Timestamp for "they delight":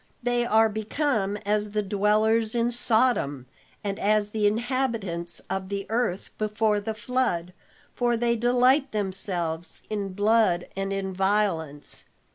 8.17-8.93